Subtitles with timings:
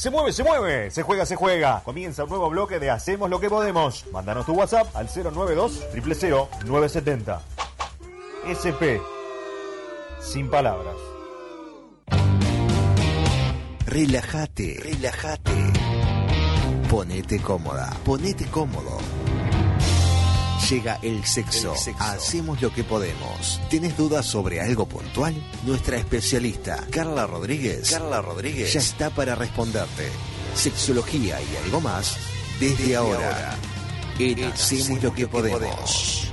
[0.00, 0.90] Se mueve, se mueve.
[0.90, 1.82] Se juega, se juega.
[1.84, 4.06] Comienza un nuevo bloque de Hacemos lo que podemos.
[4.10, 7.42] Mándanos tu WhatsApp al 092 000 970.
[8.48, 8.96] SP.
[10.22, 10.96] Sin palabras.
[13.84, 15.70] Relájate, relájate.
[16.88, 18.96] Ponete cómoda, ponete cómodo.
[20.70, 21.74] Llega el sexo.
[21.98, 23.60] Hacemos lo que podemos.
[23.68, 25.34] ¿Tienes dudas sobre algo puntual?
[25.64, 30.08] Nuestra especialista, Carla Rodríguez, Carla Rodríguez, ya está para responderte.
[30.54, 32.16] Sexología y algo más
[32.60, 33.56] desde, ahora.
[34.20, 36.32] En Hacemos lo que podemos.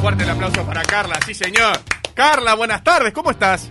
[0.00, 1.78] Fuerte el aplauso para Carla, sí señor.
[2.14, 3.70] Carla, buenas tardes, ¿cómo estás?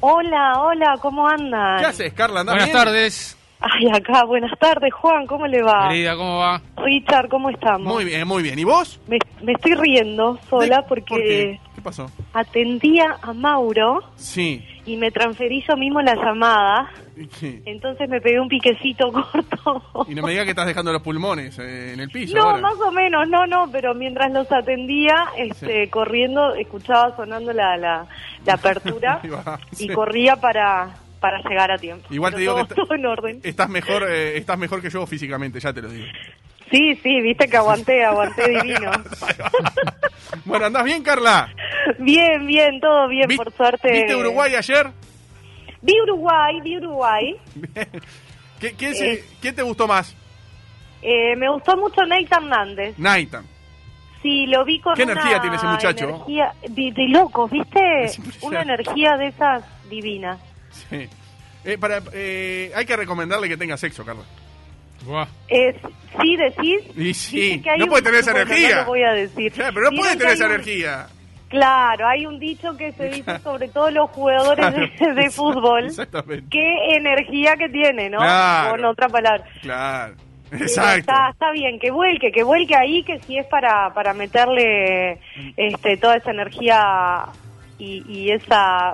[0.00, 1.80] Hola, hola, ¿cómo andan?
[1.80, 2.40] ¿Qué haces, Carla?
[2.40, 2.78] ¿Andás Buenas bien?
[2.78, 3.36] tardes.
[3.62, 5.88] Ay, acá, buenas tardes, Juan, ¿cómo le va?
[5.88, 6.62] Querida, ¿cómo va?
[6.78, 7.82] Richard, ¿cómo estamos?
[7.92, 8.58] Muy bien, muy bien.
[8.58, 8.98] ¿Y vos?
[9.06, 11.60] Me, me estoy riendo sola ¿De- porque ¿Por qué?
[11.74, 12.10] ¿Qué pasó?
[12.32, 14.64] atendía a Mauro Sí.
[14.86, 16.90] y me transferí yo mismo la llamada,
[17.32, 17.60] sí.
[17.66, 20.06] entonces me pegué un piquecito corto.
[20.08, 22.62] Y no me digas que estás dejando los pulmones eh, en el piso No, ahora.
[22.62, 28.06] más o menos, no, no, pero mientras los atendía, este, corriendo, escuchaba sonando la, la,
[28.46, 29.88] la apertura Ahí va, y sí.
[29.88, 32.06] corría para, para llegar a tiempo.
[32.10, 33.40] Igual te digo todo, que está- todo en orden.
[33.42, 36.06] Estás mejor, eh, estás mejor que yo físicamente, ya te lo digo.
[36.70, 38.90] Sí, sí, viste que aguanté, aguanté divino.
[40.44, 41.52] Bueno, ¿andás bien, Carla?
[41.98, 43.90] Bien, bien, todo bien, Vi- por suerte.
[43.90, 44.86] ¿Viste Uruguay ayer?
[45.82, 47.36] Vi Uruguay, vi Uruguay.
[48.60, 49.24] ¿Qué, qué Eh.
[49.40, 50.14] ¿Quién te gustó más?
[51.02, 52.98] Eh, me gustó mucho Nate Hernández.
[52.98, 53.44] Naitan.
[54.22, 56.08] Sí, lo vi con ¿Qué una energía tiene ese muchacho?
[56.08, 58.10] energía de, de locos, ¿viste?
[58.42, 60.38] Una energía de esas divinas.
[60.90, 61.08] Sí.
[61.64, 64.22] Eh, para, eh, hay que recomendarle que tenga sexo, Carla.
[65.04, 65.26] Buah.
[65.48, 65.76] Es,
[66.20, 66.80] ¿Sí decís?
[66.96, 68.76] Y sí, Dice que hay no un- puede tener esa bueno, energía.
[68.76, 69.52] No lo voy a decir.
[69.52, 71.06] Claro, pero no Dicen puede tener esa un- energía.
[71.48, 74.66] Claro, hay un dicho que se dice sobre todo los jugadores
[75.00, 75.86] de, de fútbol.
[75.86, 76.46] Exactamente.
[76.50, 78.18] Qué energía que tiene, ¿no?
[78.18, 78.70] Claro.
[78.70, 79.44] Con otra palabra.
[79.60, 80.14] Claro.
[80.48, 80.98] Pero Exacto.
[81.00, 85.18] Está, está bien, que vuelque, que vuelque ahí, que si es para, para meterle
[85.56, 87.26] este, toda esa energía
[87.78, 88.92] y, y esa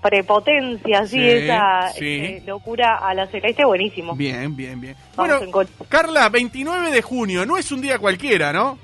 [0.00, 1.16] prepotencia, ¿sí?
[1.18, 2.16] Sí, esa sí.
[2.16, 4.14] este, locura a la celeste, buenísimo.
[4.14, 4.96] Bien, bien, bien.
[5.16, 5.68] Vamos Bueno.
[5.88, 8.78] Carla, 29 de junio, no es un día cualquiera, ¿no?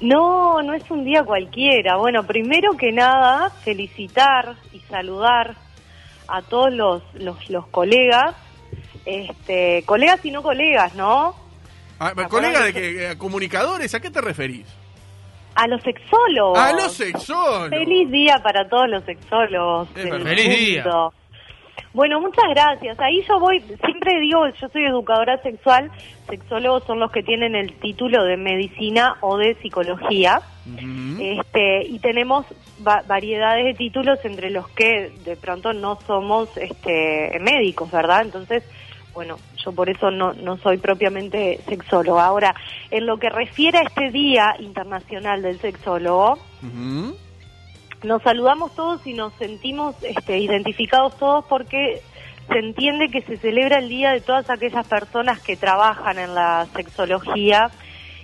[0.00, 1.96] No, no es un día cualquiera.
[1.96, 5.56] Bueno, primero que nada, felicitar y saludar
[6.28, 8.34] a todos los, los, los colegas,
[9.04, 11.34] este, colegas y no colegas, ¿no?
[11.98, 14.66] Ah, acuerdas colega de que- que eh, comunicadores, ¿a qué te referís?
[15.54, 16.58] A los sexólogos.
[16.58, 17.68] A los sexólogos.
[17.70, 19.88] Feliz día para todos los sexólogos.
[19.90, 20.84] Feliz día.
[21.92, 22.98] Bueno, muchas gracias.
[22.98, 25.92] Ahí yo voy, siempre digo, yo soy educadora sexual,
[26.28, 30.40] sexólogos son los que tienen el título de medicina o de psicología.
[31.20, 32.46] Este, y tenemos
[32.84, 38.22] va- variedades de títulos entre los que de pronto no somos este, médicos, ¿verdad?
[38.22, 38.64] Entonces,
[39.14, 42.26] bueno, yo por eso no, no soy propiamente sexóloga.
[42.26, 42.54] Ahora,
[42.90, 46.38] en lo que refiere a este Día Internacional del Sexólogo,
[48.02, 52.02] nos saludamos todos y nos sentimos este, identificados todos porque
[52.48, 56.66] se entiende que se celebra el día de todas aquellas personas que trabajan en la
[56.74, 57.70] sexología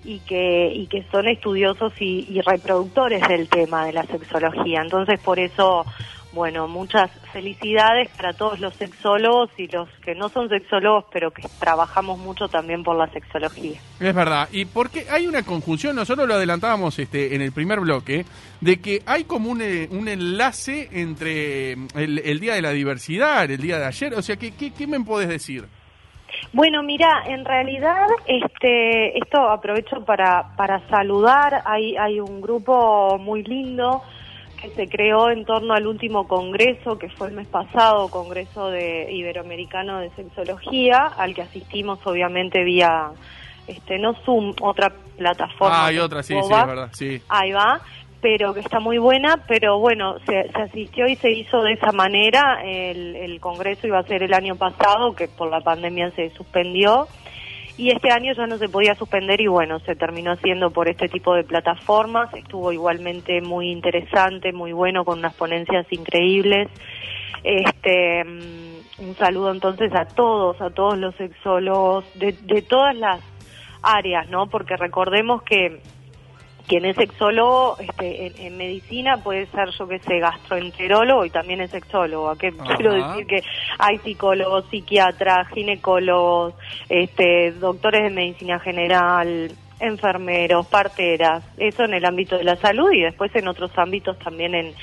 [0.04, 4.80] y que, y que son estudiosos y, y reproductores del tema de la sexología.
[4.82, 5.86] Entonces, por eso,
[6.32, 11.42] bueno, muchas felicidades para todos los sexólogos y los que no son sexólogos, pero que
[11.58, 13.80] trabajamos mucho también por la sexología.
[13.98, 14.48] Es verdad.
[14.52, 18.24] Y porque hay una conjunción, nosotros lo adelantábamos este, en el primer bloque,
[18.60, 22.70] de que hay como un, eh, un enlace entre mm, el, el Día de la
[22.70, 24.14] Diversidad, el día de ayer.
[24.14, 25.66] O sea, ¿qué, qué, qué me podés decir?
[26.52, 31.62] Bueno, mira, en realidad, este, esto aprovecho para, para saludar.
[31.64, 34.02] Hay, hay un grupo muy lindo
[34.60, 39.10] que se creó en torno al último congreso, que fue el mes pasado, Congreso de
[39.12, 43.10] Iberoamericano de Sexología, al que asistimos obviamente vía,
[43.66, 45.84] este, no Zoom, otra plataforma.
[45.84, 47.22] Ah, hay otra, sí, sí, es verdad, sí.
[47.28, 47.80] Ahí va,
[48.20, 51.92] pero que está muy buena, pero bueno, se, se asistió y se hizo de esa
[51.92, 52.60] manera.
[52.62, 57.08] El, el congreso iba a ser el año pasado, que por la pandemia se suspendió,
[57.80, 61.08] y este año ya no se podía suspender y bueno, se terminó haciendo por este
[61.08, 62.28] tipo de plataformas.
[62.34, 66.68] Estuvo igualmente muy interesante, muy bueno, con unas ponencias increíbles.
[67.42, 73.20] Este, mm, un saludo entonces a todos, a todos los sexólogos de, de todas las
[73.82, 74.46] áreas, ¿no?
[74.48, 75.80] Porque recordemos que
[76.70, 81.60] quien es sexólogo este, en, en medicina puede ser, yo que sé, gastroenterólogo y también
[81.60, 82.30] es sexólogo.
[82.30, 82.76] ¿A ¿Qué Ajá.
[82.76, 83.26] quiero decir?
[83.26, 83.42] Que
[83.76, 86.54] hay psicólogos, psiquiatras, ginecólogos,
[86.88, 89.50] este, doctores de medicina general,
[89.80, 94.54] enfermeros, parteras, eso en el ámbito de la salud y después en otros ámbitos también
[94.54, 94.74] en,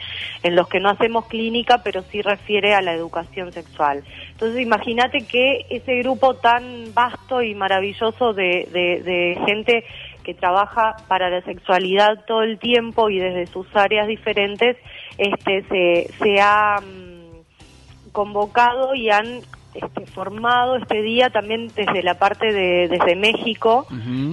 [0.44, 4.04] en los que no hacemos clínica, pero sí refiere a la educación sexual.
[4.32, 9.86] Entonces imagínate que ese grupo tan vasto y maravilloso de, de, de gente
[10.28, 14.76] que trabaja para la sexualidad todo el tiempo y desde sus áreas diferentes,
[15.18, 19.40] este, se, se ha mm, convocado y han
[19.74, 23.88] este, formado este día también desde la parte de desde México.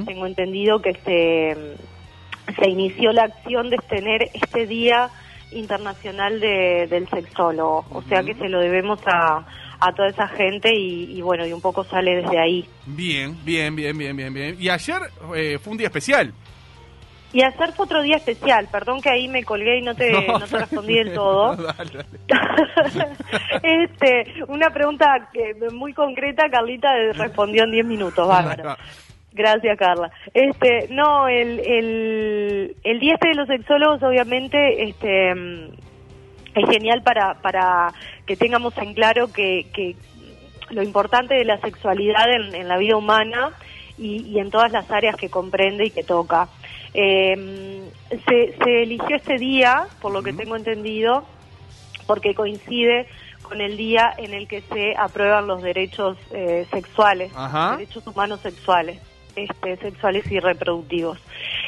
[0.05, 1.77] Tengo entendido que se,
[2.61, 5.11] se inició la acción de tener este día
[5.53, 7.85] internacional de- del sexólogo.
[7.93, 9.45] O sea que se lo debemos a,
[9.85, 12.67] a toda esa gente y, y bueno, y un poco sale desde ahí.
[12.87, 14.57] Bien, bien, bien, bien, bien, bien.
[14.59, 15.03] Y ayer
[15.37, 16.33] eh, fue un día especial.
[17.35, 20.41] Y ayer fue otro día especial, perdón que ahí me colgué y no te, no
[20.41, 21.57] te respondí del todo.
[21.57, 23.07] Dale, dale.
[23.85, 28.77] este, una pregunta que, muy concreta, Carlita respondió en 10 minutos, bárbaro.
[29.33, 30.13] Gracias, Carla.
[30.33, 35.35] Este, no, el, el, el día este de los sexólogos, obviamente, este,
[36.55, 37.93] es genial para, para
[38.27, 39.97] que tengamos en claro que, que
[40.71, 43.53] lo importante de la sexualidad en, en la vida humana
[43.99, 46.49] y, y en todas las áreas que comprende y que toca.
[46.95, 47.83] Eh,
[48.29, 51.25] se, se eligió este día, por lo que tengo entendido,
[52.07, 53.07] porque coincide
[53.43, 57.77] con el día en el que se aprueban los derechos eh, sexuales, Ajá.
[57.77, 59.01] derechos humanos sexuales,
[59.37, 61.19] este, sexuales y reproductivos.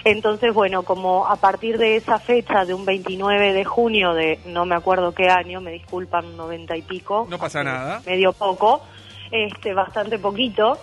[0.05, 4.65] Entonces, bueno, como a partir de esa fecha de un 29 de junio de no
[4.67, 7.27] me acuerdo qué año, me disculpan, 90 y pico.
[7.29, 8.03] No pasa hace nada.
[8.07, 8.83] Medio poco,
[9.31, 10.79] este, bastante poquito.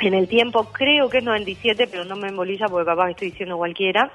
[0.00, 3.56] En el tiempo creo que es 97, pero no me embolilla porque capaz estoy diciendo
[3.56, 4.12] cualquiera.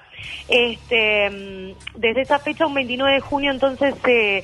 [0.48, 4.44] Este, mm, desde esa fecha, un 29 de junio, entonces se,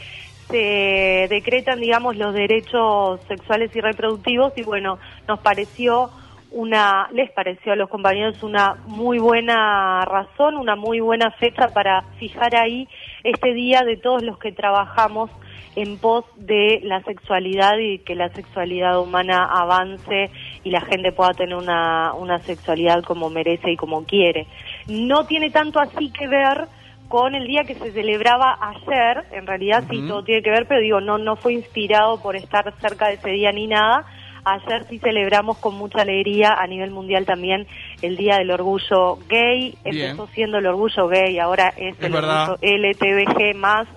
[0.50, 6.10] se decretan, digamos, los derechos sexuales y reproductivos y bueno, nos pareció
[6.52, 12.04] una, les pareció a los compañeros una muy buena razón, una muy buena fecha para
[12.20, 12.88] fijar ahí
[13.24, 15.30] este día de todos los que trabajamos
[15.76, 20.32] en pos de la sexualidad y que la sexualidad humana avance
[20.64, 24.48] y la gente pueda tener una, una sexualidad como merece y como quiere.
[24.88, 26.68] No tiene tanto así que ver
[27.08, 30.80] con el día que se celebraba ayer, en realidad sí todo tiene que ver, pero
[30.80, 34.06] digo, no, no fue inspirado por estar cerca de ese día ni nada.
[34.44, 37.68] Ayer sí celebramos con mucha alegría a nivel mundial también
[38.02, 39.78] el Día del Orgullo Gay.
[39.84, 40.12] Bien.
[40.12, 42.52] Empezó siendo el Orgullo Gay, ahora es, Es el verdad.
[42.52, 43.88] Orgullo LTBG más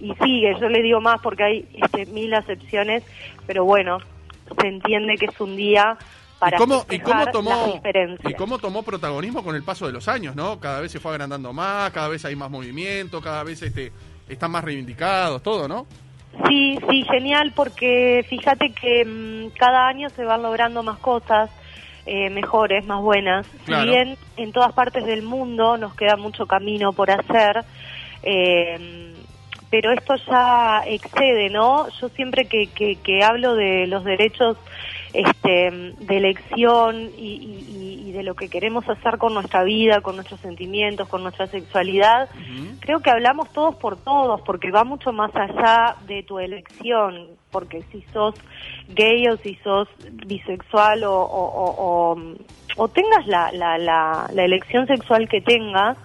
[0.00, 0.56] y sigue.
[0.60, 3.04] Yo le digo más porque hay este, mil acepciones,
[3.46, 3.98] pero bueno,
[4.60, 5.96] se entiende que es un día
[6.38, 7.80] para ¿Y cómo, y cómo tomó
[8.24, 10.58] y cómo tomó protagonismo con el paso de los años, ¿no?
[10.58, 13.92] Cada vez se fue agrandando más, cada vez hay más movimiento, cada vez este
[14.28, 15.86] están más reivindicados, todo, ¿no?
[16.48, 21.50] Sí, sí, genial, porque fíjate que mm, cada año se van logrando más cosas
[22.06, 23.46] eh, mejores, más buenas.
[23.64, 23.84] Claro.
[23.84, 27.64] Si bien en todas partes del mundo nos queda mucho camino por hacer,
[28.22, 29.14] eh,
[29.70, 31.88] pero esto ya excede, ¿no?
[32.00, 34.56] Yo siempre que, que, que hablo de los derechos
[35.12, 40.38] este, de elección y, y- de lo que queremos hacer con nuestra vida, con nuestros
[40.40, 42.28] sentimientos, con nuestra sexualidad,
[42.80, 47.82] creo que hablamos todos por todos, porque va mucho más allá de tu elección, porque
[47.90, 48.34] si sos
[48.88, 49.88] gay o si sos
[50.26, 52.34] bisexual o, o, o- o-
[52.76, 55.96] o tengas la, la, la, la elección sexual que tengas,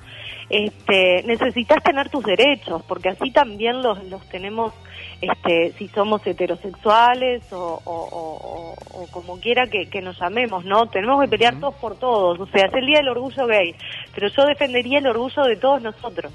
[0.50, 4.74] este, necesitas tener tus derechos, porque así también los, los tenemos
[5.22, 10.63] este, si somos heterosexuales o, o- o- o- o como quiera que, que nos llamemos,
[10.66, 10.88] ¿no?
[10.88, 13.75] Tenemos que pelear todos por todos, o sea, es el Día del Orgullo Gay,
[14.13, 16.32] pero yo defendería el orgullo de todos nosotros.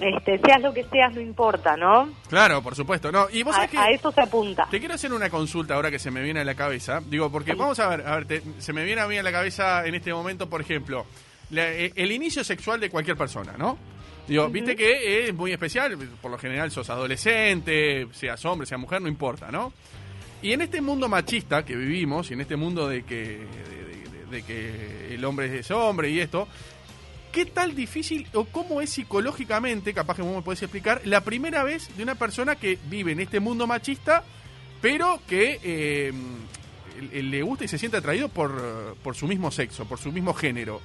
[0.00, 2.08] Este, seas lo que seas, no importa, ¿no?
[2.28, 3.12] Claro, por supuesto.
[3.12, 4.66] No, y vos A, sabés que a eso se apunta.
[4.68, 7.00] Te quiero hacer una consulta ahora que se me viene a la cabeza.
[7.06, 9.30] Digo, porque vamos a ver, a ver, te- se me viene a mí a la
[9.30, 11.06] cabeza en este momento, por ejemplo,
[11.50, 13.78] la- eh, el inicio sexual de cualquier persona, ¿no?
[14.26, 19.02] Digo, viste que es muy especial, por lo general sos adolescente, seas hombre, seas mujer,
[19.02, 19.72] no importa, ¿no?
[20.42, 23.84] Y en este mundo machista que vivimos, y en este mundo de que, de,
[24.18, 26.48] de- de que el hombre es hombre y esto,
[27.32, 31.62] ¿qué tal difícil o cómo es psicológicamente, capaz que vos me podés explicar, la primera
[31.62, 34.24] vez de una persona que vive en este mundo machista,
[34.80, 36.12] pero que eh,
[37.12, 40.32] le- le gusta y se siente atraído por, por su mismo sexo, por su mismo
[40.34, 40.80] género?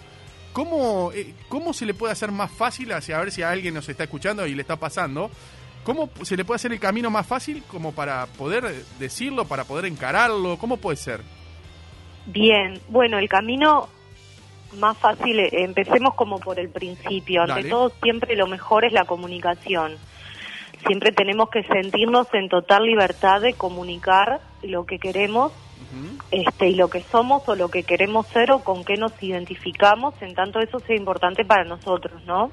[0.53, 3.73] ¿Cómo, eh, ¿Cómo se le puede hacer más fácil, hacia a ver si a alguien
[3.73, 5.29] nos está escuchando y le está pasando?
[5.83, 9.85] ¿Cómo se le puede hacer el camino más fácil como para poder decirlo, para poder
[9.85, 10.57] encararlo?
[10.57, 11.21] ¿Cómo puede ser?
[12.25, 13.89] Bien, bueno, el camino
[14.77, 17.41] más fácil, eh, empecemos como por el principio.
[17.41, 17.69] Ante Dale.
[17.69, 19.97] todo, siempre lo mejor es la comunicación.
[20.85, 25.51] Siempre tenemos que sentirnos en total libertad de comunicar lo que queremos
[26.31, 30.13] Este y lo que somos o lo que queremos ser o con qué nos identificamos,
[30.21, 32.51] en tanto eso sea importante para nosotros, ¿no?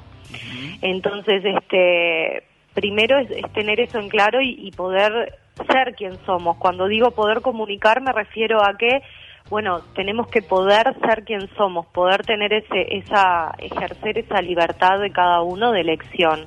[0.82, 2.42] Entonces, este,
[2.74, 6.56] primero es, es tener eso en claro y, y poder ser quien somos.
[6.58, 9.02] Cuando digo poder comunicar me refiero a que,
[9.48, 15.10] bueno, tenemos que poder ser quien somos, poder tener ese, esa, ejercer esa libertad de
[15.10, 16.46] cada uno de elección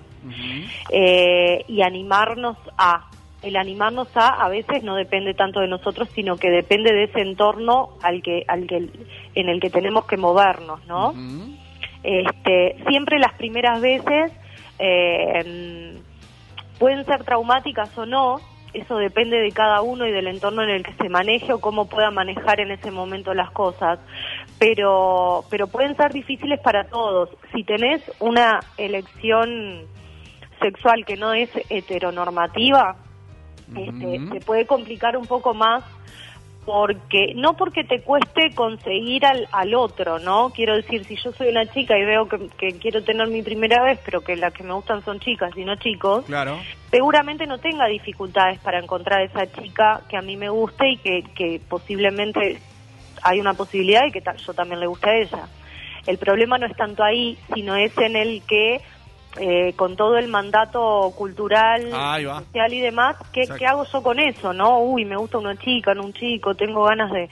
[0.92, 3.09] eh, y animarnos a.
[3.42, 7.22] El animarnos a a veces no depende tanto de nosotros, sino que depende de ese
[7.22, 8.90] entorno al que, al que,
[9.36, 11.14] en el que tenemos que movernos, ¿no?
[12.04, 14.32] Este, siempre las primeras veces
[14.78, 16.00] eh,
[16.80, 18.38] pueden ser traumáticas o no,
[18.74, 21.90] eso depende de cada uno y del entorno en el que se maneje o cómo
[21.90, 24.00] pueda manejar en ese momento las cosas,
[24.60, 27.30] pero, pero pueden ser difíciles para todos.
[27.54, 29.86] Si tenés una elección
[30.62, 32.96] sexual que no es heteronormativa,
[33.76, 35.84] este, te puede complicar un poco más
[36.66, 40.52] porque no porque te cueste conseguir al, al otro, ¿no?
[40.52, 43.82] Quiero decir, si yo soy una chica y veo que, que quiero tener mi primera
[43.84, 46.60] vez, pero que las que me gustan son chicas y no chicos, Claro.
[46.92, 51.24] seguramente no tenga dificultades para encontrar esa chica que a mí me guste y que,
[51.34, 52.60] que posiblemente
[53.24, 55.48] hay una posibilidad de que yo también le guste a ella.
[56.06, 58.80] El problema no es tanto ahí, sino es en el que
[59.38, 63.44] eh, con todo el mandato cultural, social y demás, ¿qué.
[63.58, 64.54] ¿qué hago yo con eso?
[64.54, 67.30] no Uy, me gusta una chica, no un chico, tengo ganas de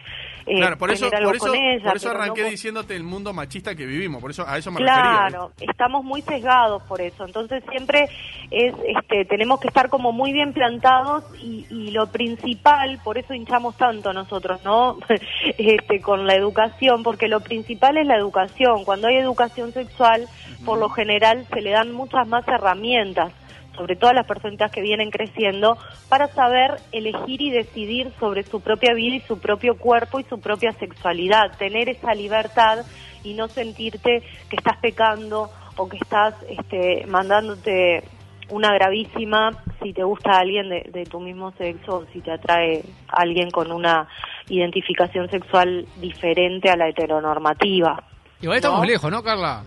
[0.48, 1.84] eh, Claro, por eso, algo por eso, con ella.
[1.86, 4.80] por eso no arranqué diciéndote el mundo machista que vivimos, por eso a eso me
[4.80, 5.02] refería.
[5.02, 7.26] Claro, estamos muy sesgados por eso.
[7.26, 8.08] Entonces siempre
[8.50, 13.34] es, este, tenemos que estar como muy bien plantados y, y lo principal, por eso
[13.34, 14.98] hinchamos tanto nosotros, ¿no?
[15.58, 18.86] este, con la educación, porque lo principal es la educación.
[18.86, 20.28] Cuando hay educación sexual,
[20.66, 23.34] por lo general se le dan muchas más herramientas
[23.78, 25.78] sobre todo a las personitas que vienen creciendo,
[26.10, 30.40] para saber elegir y decidir sobre su propia vida y su propio cuerpo y su
[30.40, 32.86] propia sexualidad, tener esa libertad
[33.24, 38.04] y no sentirte que estás pecando o que estás este, mandándote
[38.50, 42.84] una gravísima si te gusta alguien de, de tu mismo sexo o si te atrae
[43.10, 44.08] alguien con una
[44.50, 48.04] identificación sexual diferente a la heteronormativa.
[48.42, 48.86] Igual estamos ¿No?
[48.86, 49.64] lejos, ¿no, Carla?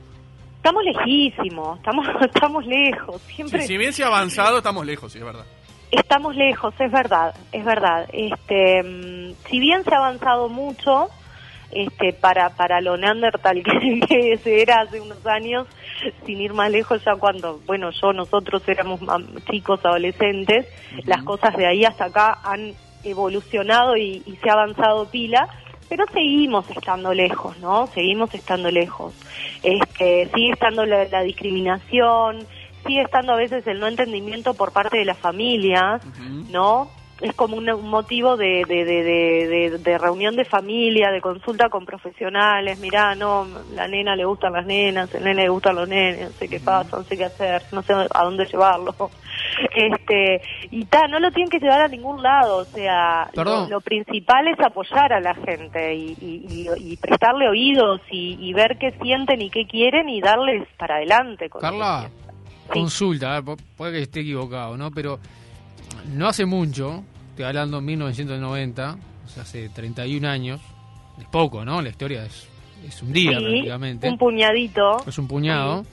[0.60, 5.18] Estamos lejísimos, estamos, estamos lejos, Sí, siempre si bien se ha avanzado, estamos lejos, sí,
[5.18, 5.46] es verdad.
[5.90, 8.06] Estamos lejos, es verdad, es verdad.
[8.12, 11.08] Este, mm, si bien se ha avanzado mucho,
[11.70, 15.66] este, para para lo Neandertal que, que se era hace unos años,
[16.26, 19.00] sin ir más lejos ya cuando, bueno, yo nosotros éramos
[19.50, 20.66] chicos, adolescentes,
[21.06, 25.48] las cosas de ahí hasta acá han evolucionado y, y se ha avanzado pila,
[25.90, 27.88] pero seguimos estando lejos, ¿no?
[27.88, 29.12] Seguimos estando lejos.
[29.62, 32.46] Este, sigue estando la, la discriminación,
[32.86, 36.00] sigue estando a veces el no entendimiento por parte de las familias.
[36.50, 36.90] ¿no?
[37.20, 42.78] Es como un, motivo de, de, de, de, reunión de familia, de consulta con profesionales.
[42.78, 46.38] Mirá, no, la nena le gustan las nenas, el nene le gustan los nenes, no
[46.38, 48.94] sé qué pasa, no sé qué hacer, no sé a dónde llevarlo.
[49.74, 53.80] Este, y ta, no lo tienen que llevar a ningún lado, o sea, lo, lo
[53.80, 58.92] principal es apoyar a la gente y, y, y- y prestarle oídos y, ver qué
[59.02, 61.48] sienten y qué quieren y darles para adelante.
[61.48, 62.08] con Carla.
[62.08, 62.68] Sí.
[62.80, 64.90] consulta, eh, pu- puede que esté equivocado, ¿no?
[64.90, 65.18] Pero
[66.14, 70.60] no hace mucho, estoy hablando de 1990, o sea, hace 31 años,
[71.18, 71.80] es poco, ¿no?
[71.82, 72.48] La historia es,
[72.86, 75.04] es un día Sí, prácticamente, un puñadito.
[75.06, 75.84] es un puñado.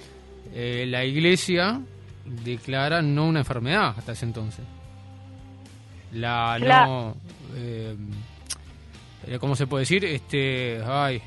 [0.53, 1.81] Eh, la iglesia
[2.25, 4.65] declara no una enfermedad hasta ese entonces.
[6.13, 7.15] La no.
[7.55, 7.95] eh,
[9.27, 10.05] eh, ¿Cómo se puede decir?
[10.05, 10.81] Este.
[10.85, 11.21] Ay.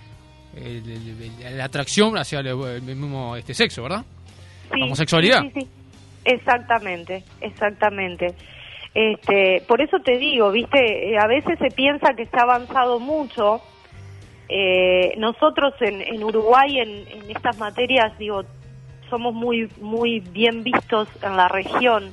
[0.57, 4.05] el- el- el- la atracción hacia el, mismo este sexo, ¿verdad?
[4.73, 5.43] Sí, homosexualidad.
[5.43, 5.69] sí, sí, sí.
[6.25, 8.35] Exactamente, exactamente.
[8.95, 12.99] Este, por eso te digo, viste, Eh, a veces se piensa que se ha avanzado
[12.99, 13.61] mucho.
[14.49, 18.43] Eh, nosotros en, en Uruguay en, en estas materias, digo,
[19.09, 22.13] somos muy muy bien vistos en la región,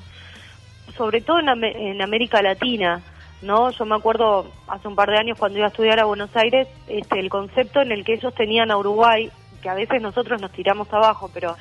[0.95, 3.01] sobre todo en, en América Latina.
[3.41, 3.69] ¿no?
[3.71, 6.67] Yo me acuerdo hace un par de años cuando iba a estudiar a Buenos Aires,
[6.87, 9.29] este, el concepto en el que ellos tenían a Uruguay,
[9.61, 11.55] que a veces nosotros nos tiramos abajo, pero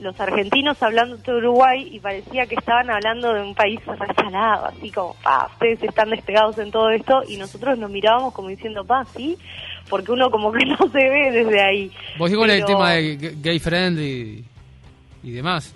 [0.00, 4.90] los argentinos hablando de Uruguay y parecía que estaban hablando de un país resalado, así
[4.90, 9.04] como, pa, ustedes están despegados en todo esto y nosotros nos mirábamos como diciendo, pa,
[9.04, 9.36] sí,
[9.88, 11.90] porque uno como que no se ve desde ahí.
[12.18, 14.44] Vos digo el tema de gay friend y,
[15.22, 15.74] y demás.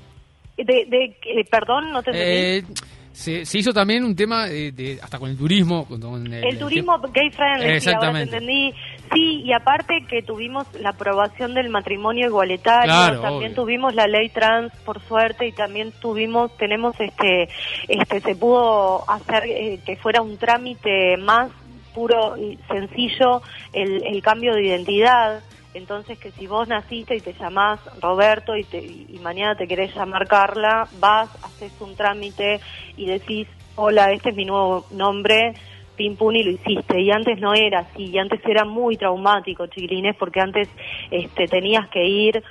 [0.56, 2.32] De, de, eh, perdón, no te entendí.
[2.35, 2.64] Eh,
[3.12, 5.87] se, se hizo también un tema de, de- hasta con el turismo.
[5.87, 8.37] Con, con el turismo gay friendly, sí, ahora te Exactamente.
[8.37, 8.75] entendí.
[9.12, 13.62] Sí, y aparte que tuvimos la aprobación del matrimonio igualitario, Claro, también obvio.
[13.62, 17.48] tuvimos la ley trans, por suerte, y también tuvimos, tenemos este,
[17.88, 21.50] este, se pudo hacer eh, que fuera un trámite más
[21.94, 25.40] puro y sencillo el, el cambio de identidad.
[25.75, 29.94] Entonces que si vos naciste y te llamás Roberto y, te, y mañana te querés
[29.94, 32.60] llamar Carla, vas, haces un trámite
[32.96, 35.52] y decís, hola, este es mi nuevo nombre,
[35.96, 37.00] pim y lo hiciste.
[37.00, 40.68] Y antes no era así, y antes era muy traumático, chiquilines, porque antes
[41.10, 42.42] este, tenías que ir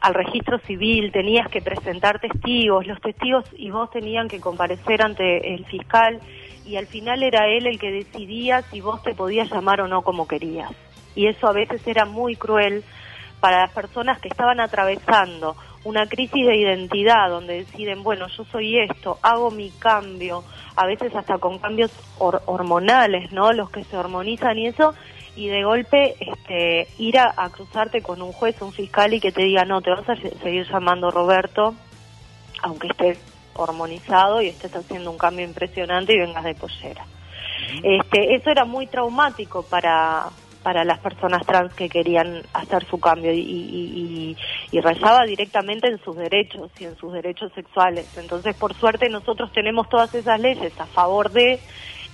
[0.00, 5.54] al registro civil, tenías que presentar testigos, los testigos y vos tenían que comparecer ante
[5.54, 6.20] el fiscal
[6.66, 10.02] y al final era él el que decidía si vos te podías llamar o no
[10.02, 10.70] como querías.
[11.14, 12.84] Y eso a veces era muy cruel
[13.40, 18.78] para las personas que estaban atravesando una crisis de identidad donde deciden, bueno, yo soy
[18.78, 20.42] esto, hago mi cambio,
[20.76, 23.52] a veces hasta con cambios hor- hormonales, ¿no?
[23.52, 24.94] Los que se hormonizan y eso,
[25.36, 29.32] y de golpe este, ir a, a cruzarte con un juez, un fiscal y que
[29.32, 31.74] te diga, no, te vas a se- seguir llamando Roberto,
[32.62, 33.18] aunque estés
[33.56, 37.04] hormonizado y estés haciendo un cambio impresionante y vengas de pollera.
[37.82, 40.26] Este, eso era muy traumático para,
[40.64, 44.36] para las personas trans que querían hacer su cambio y, y, y-
[44.70, 48.08] y rayaba directamente en sus derechos y en sus derechos sexuales.
[48.16, 51.60] Entonces, por suerte, nosotros tenemos todas esas leyes a favor de,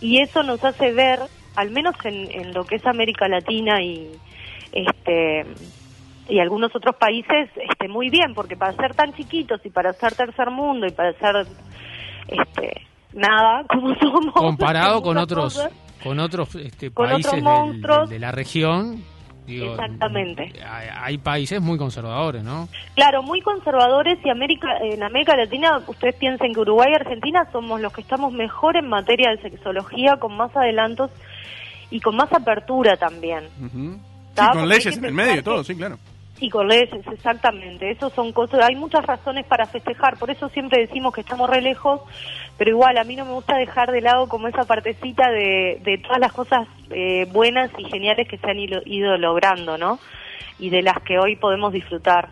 [0.01, 1.21] y eso nos hace ver,
[1.55, 4.19] al menos en, en lo que es América Latina y
[4.73, 5.47] este
[6.29, 10.15] y algunos otros países este muy bien porque para ser tan chiquitos y para ser
[10.15, 11.47] tercer mundo y para ser
[12.29, 17.45] este nada como somos Comparado con otros cosas, con otros este, Con países otros del-
[17.45, 18.11] monstruos.
[18.11, 19.03] de la región,
[19.47, 20.53] digo, Exactamente.
[20.67, 22.69] hay, hay países muy conservadores, ¿no?
[22.95, 27.81] Claro, muy conservadores y América, en América Latina, ustedes piensen que Uruguay y Argentina somos
[27.81, 31.11] los que estamos mejor en materia de sexología, con más adelantos
[31.91, 33.45] y con más apertura también.
[33.59, 33.99] Sí,
[34.31, 34.53] ¿Está?
[34.53, 35.99] con leyes en el medio todo, sí, claro.
[36.41, 37.91] Y con leyes, exactamente.
[37.91, 41.61] Eso son cosas, hay muchas razones para festejar, por eso siempre decimos que estamos re
[41.61, 42.01] lejos,
[42.57, 45.99] pero igual a mí no me gusta dejar de lado como esa partecita de, de
[45.99, 49.99] todas las cosas eh, buenas y geniales que se han ido, ido logrando, ¿no?
[50.59, 52.31] Y de las que hoy podemos disfrutar.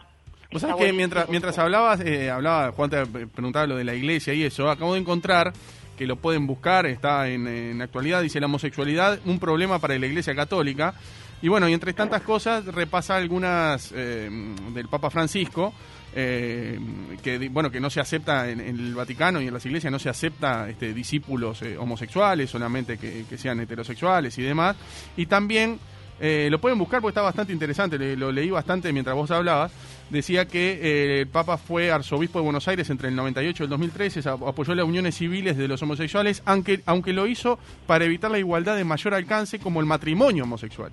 [0.51, 4.33] Vos sabés que mientras, mientras hablabas, eh, hablaba, Juan te preguntaba lo de la iglesia
[4.33, 5.53] y eso, acabo de encontrar
[5.99, 10.07] que lo pueden buscar, está en, en actualidad, dice la homosexualidad, un problema para la
[10.07, 10.95] iglesia católica.
[11.43, 14.29] Y bueno, y entre tantas cosas repasa algunas eh,
[14.75, 15.73] del Papa Francisco,
[16.15, 16.81] eh,
[17.23, 20.09] que bueno que no se acepta en, el Vaticano y en las iglesias no se
[20.09, 24.75] acepta este, discípulos eh, homosexuales, solamente que, que sean heterosexuales y demás.
[25.17, 25.79] Y también
[26.21, 29.71] lo pueden buscar porque está bastante interesante, lo leí bastante mientras vos hablabas.
[30.11, 34.29] Decía que el Papa fue arzobispo de Buenos Aires entre el 98 y el 2013,
[34.29, 38.41] ap- apoyó las uniones civiles de los homosexuales, aunque, aunque lo hizo para evitar la
[38.41, 40.91] igualdad de mayor alcance como el matrimonio homosexual.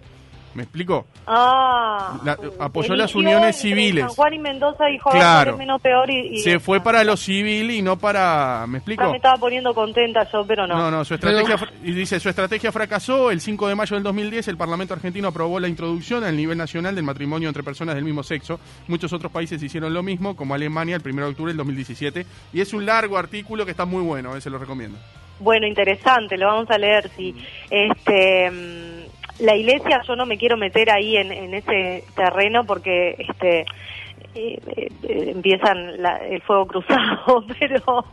[0.55, 1.05] ¿Me explico?
[1.27, 4.05] Ah, La- apoyó las uniones entre civiles.
[4.05, 5.51] San Juan y Mendoza dijo, Claro.
[5.53, 8.65] "Ah, menos peor y, y- Se fue para lo civil y no para...
[8.67, 9.03] ¿Me explico?
[9.03, 10.77] Ya me estaba poniendo contenta yo, pero no.
[10.77, 13.31] No, no, su estrategia, y dice, su estrategia fracasó.
[13.31, 16.95] El 5 de mayo del 2010 el Parlamento argentino aprobó la introducción al nivel nacional
[16.95, 18.59] del matrimonio entre personas del mismo sexo.
[18.87, 22.25] Muchos otros países hicieron lo mismo, como Alemania el 1 de octubre del 2017.
[22.53, 24.97] Y es un largo artículo que está muy bueno, eh, se lo recomiendo.
[25.37, 27.35] Bueno, interesante, lo vamos a leer, sí.
[27.69, 28.94] Este, mm,
[29.39, 33.65] la iglesia, yo no me quiero meter ahí en, en ese terreno porque este
[34.33, 34.89] eh, eh,
[35.33, 38.05] empiezan la- el fuego cruzado, pero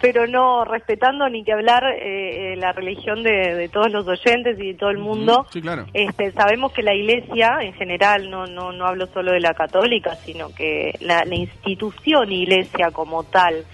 [0.00, 4.58] pero no respetando ni que hablar eh, eh, la religión de, de todos los oyentes
[4.58, 5.46] y de todo el mundo.
[5.50, 5.86] Sí, claro.
[5.94, 10.14] Este, sabemos que la iglesia en general, no, no, no hablo solo de la católica,
[10.16, 13.64] sino que la, la institución iglesia como tal,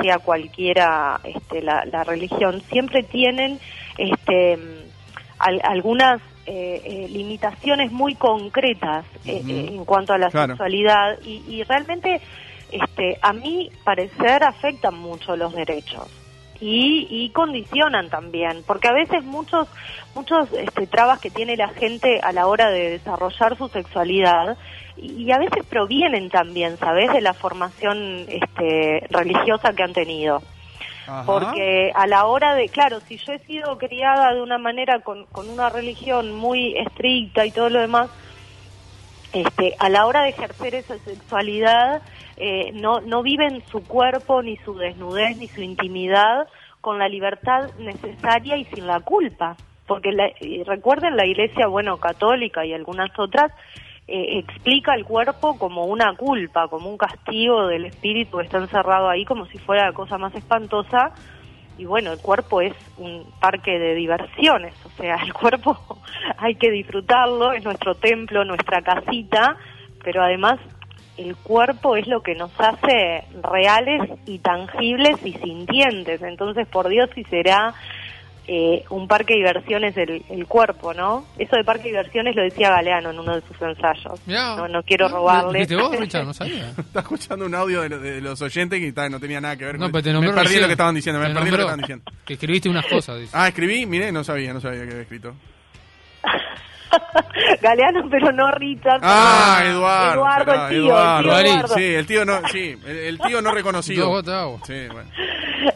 [0.00, 3.58] sea cualquiera este, la, la religión, siempre tienen
[3.98, 4.56] este,
[5.38, 10.54] al- algunas eh, eh, limitaciones muy concretas eh, eh, en cuanto a la Claro.
[10.54, 12.20] sexualidad y, y realmente
[12.72, 16.08] este, a mi parecer afectan mucho los derechos
[16.60, 19.68] y, y condicionan también, porque a veces muchos
[20.14, 24.58] muchos este, trabas que tiene la gente a la hora de desarrollar su sexualidad
[24.96, 30.42] y, y a veces provienen también, ¿sabes?, de la formación este, religiosa que han tenido.
[31.26, 35.26] Porque a la hora de, claro, si yo he sido criada de una manera con,
[35.26, 38.10] con una religión muy estricta y todo lo demás,
[39.32, 42.02] este, a la hora de ejercer esa sexualidad,
[42.36, 46.48] eh, no, no viven su cuerpo, ni su desnudez, ni su intimidad
[46.80, 49.56] con la libertad necesaria y sin la culpa.
[49.86, 53.52] Porque la- y recuerden, la iglesia, bueno, católica y algunas otras,
[54.12, 59.08] eh, explica el cuerpo como una culpa, como un castigo del espíritu que está encerrado
[59.08, 61.12] ahí, como si fuera la cosa más espantosa.
[61.78, 65.78] y bueno, el cuerpo es un parque de diversiones, o sea, el cuerpo
[66.38, 69.56] hay que disfrutarlo, es nuestro templo, nuestra casita,
[70.02, 70.58] pero además
[71.16, 77.10] el cuerpo es lo que nos hace reales y tangibles y sintientes, entonces por Dios
[77.14, 77.74] si será
[78.52, 81.24] eh, un parque de diversiones el, el cuerpo, ¿no?
[81.38, 84.18] Eso de parque de diversiones lo decía Galeano en uno de sus ensayos.
[84.26, 84.56] Mirá.
[84.56, 85.60] no, no quiero Ah, robarle.
[85.60, 86.24] ¿Viste vos, Richard?
[86.24, 86.70] No sabía.
[86.78, 89.66] Está escuchando un audio de, lo- de los oyentes que está- no tenía nada que
[89.66, 90.60] ver No, con pero te Me perdí recién.
[90.62, 92.04] lo que estaban diciendo, me Te perdí lo que estaban diciendo.
[92.26, 93.30] Que escribiste unas cosas, dice.
[93.34, 95.34] Ah, escribí, miré, no sabía, no sabía que había escrito.
[97.62, 99.00] Galeano, pero no Richard.
[99.02, 100.14] Ah, Eduardo.
[100.14, 101.74] Eduardo, el tío, el tío Eduardo.
[101.74, 104.22] Sí, el tío no, sí, el, el tío no reconocido.
[104.64, 105.10] Sí, bueno.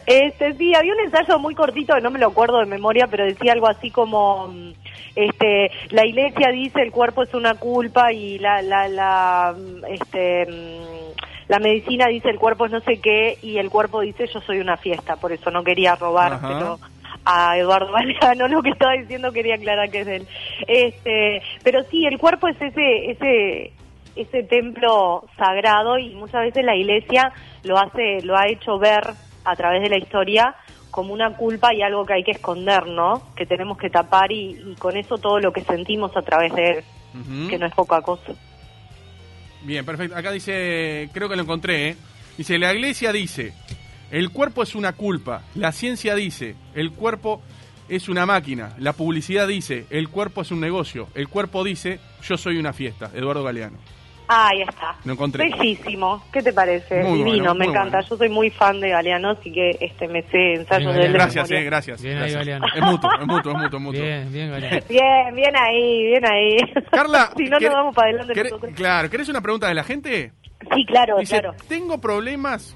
[0.05, 3.25] Este, sí, había un ensayo muy cortito, que no me lo acuerdo de memoria, pero
[3.25, 4.71] decía algo así como, mm,
[5.15, 10.45] este, la iglesia dice el cuerpo es una culpa y la, la, la, mm, este,
[10.45, 11.15] mm,
[11.47, 14.59] la medicina dice el cuerpo es no sé qué y el cuerpo dice yo soy
[14.59, 16.47] una fiesta, por eso no quería robar, Ajá.
[16.47, 16.79] pero
[17.25, 20.27] a Eduardo Galeano lo que estaba diciendo quería aclarar que es él.
[20.67, 23.73] Este, pero sí, el cuerpo es ese, ese,
[24.15, 27.31] ese templo sagrado y muchas veces la iglesia
[27.63, 29.03] lo hace, lo ha hecho ver
[29.43, 30.55] a través de la historia
[30.91, 33.21] como una culpa y algo que hay que esconder, ¿no?
[33.35, 36.69] Que tenemos que tapar y, y con eso todo lo que sentimos a través de
[36.69, 36.83] él,
[37.49, 38.33] que no es poca cosa.
[39.63, 40.15] Bien, perfecto.
[40.15, 41.97] Acá dice, creo que lo encontré, ¿eh?
[42.37, 43.53] Dice, la iglesia dice,
[44.11, 45.41] el cuerpo es una culpa.
[45.55, 47.41] La ciencia dice, el cuerpo
[47.89, 48.73] es una máquina.
[48.79, 51.07] La publicidad dice, el cuerpo es un negocio.
[51.15, 53.11] El cuerpo dice, yo soy una fiesta.
[53.13, 53.77] Eduardo Galeano.
[54.27, 54.95] Ah, ahí está.
[55.03, 55.47] Lo encontré.
[55.47, 56.23] Bellísimo.
[56.33, 57.03] ¿Qué te parece?
[57.03, 57.97] Muy Divino, bueno, me muy encanta.
[57.97, 58.09] bueno.
[58.09, 61.51] Yo soy muy fan de Galeano, así que este me sé ensayos Bien, de Gracias,
[61.51, 62.01] eh, gracias.
[62.01, 62.33] Bien ahí.
[62.33, 62.65] Galeano.
[62.75, 64.01] Es mutuo, es mutuo, es mutuo, es mutuo.
[64.01, 64.79] Bien, bien, Galeano.
[64.89, 66.57] Bien, bien ahí, bien ahí.
[66.89, 68.73] Carla, si no, ¿quer- nos vamos para adelante querés- nosotros.
[68.75, 70.31] Claro, ¿querés una pregunta de la gente?
[70.73, 71.55] Sí, claro, Dice, claro.
[71.67, 72.75] tengo problemas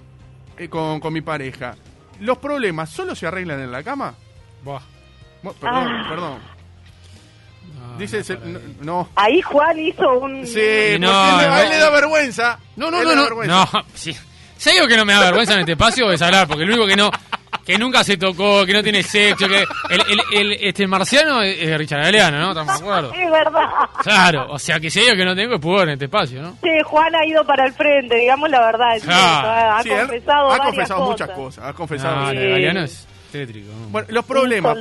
[0.60, 1.76] eh, con, con mi pareja.
[2.19, 4.13] ¿Los problemas solo se arreglan en la cama?
[4.63, 4.82] Buah.
[5.41, 6.06] Bueno, Perdón, Ah.
[6.10, 6.39] perdón.
[7.80, 8.78] No, Dice, no, se- no, ahí.
[8.82, 9.10] no.
[9.15, 10.45] Ahí Juan hizo un...
[10.45, 10.60] Sí,
[10.95, 11.72] Y no, porque no, a él no.
[11.72, 12.60] le da vergüenza.
[12.76, 13.24] No, no, Él no, le da no.
[13.24, 13.69] vergüenza.
[13.74, 14.17] No, sí.
[14.58, 16.69] Si hay algo que no me da vergüenza en este espacio es hablar, porque el
[16.69, 17.10] único que no,
[17.70, 21.78] que nunca se tocó, que no tiene sexo, que el, el, el- este marciano es
[21.78, 22.50] Richard Galeano, ¿no?
[22.50, 23.14] ¿Estamos de acuerdo?
[23.20, 23.70] Es verdad.
[24.02, 26.42] Claro, o sea que si hay algo que no tengo es pudor en este espacio,
[26.42, 26.58] ¿no?
[26.64, 28.96] Sí, Juan ha ido para el frente, digamos la verdad.
[28.96, 29.44] es Claro.
[29.44, 31.10] cierto, ha Sí, confesado ha confesado cosas.
[31.12, 31.66] muchas cosas.
[31.66, 32.34] Ha confesado.
[32.34, 33.72] Lo de Galeano es tétrico.
[33.72, 33.90] ¿no?
[33.90, 34.78] Bueno, los problemas.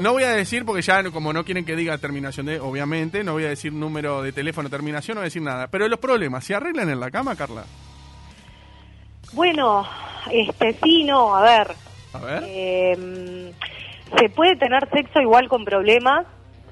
[0.00, 3.34] No voy a decir, porque ya como no quieren que diga terminación de, obviamente, no
[3.34, 5.68] voy a decir número de teléfono, terminación, no voy a decir nada.
[5.68, 7.62] Pero los problemas, ¿se arreglan en la cama, Carla?
[9.32, 9.86] Bueno,
[10.30, 11.68] este sí, no, a ver.
[12.14, 12.42] A ver.
[12.46, 13.52] eh,
[14.18, 16.26] se puede tener sexo igual con problemas,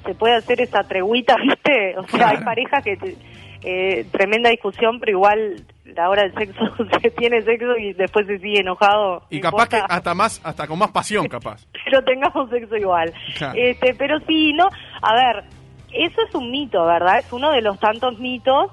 [0.04, 1.96] se puede hacer esa treguita, ¿viste?
[1.98, 2.38] O sea, Claro.
[2.38, 3.16] hay parejas que...
[3.62, 6.60] eh, tremenda discusión, pero igual la hora del sexo
[7.02, 9.22] se tiene sexo y después se sigue enojado.
[9.30, 11.66] y capaz que hasta más, hasta con más pasión, capaz.
[11.84, 13.12] pero tengamos sexo igual.
[13.36, 13.54] Claro.
[13.58, 14.68] Este, pero sí, no,
[15.02, 15.44] a ver,
[15.92, 17.18] eso es un mito, ¿verdad?
[17.18, 18.70] Es uno de los tantos mitos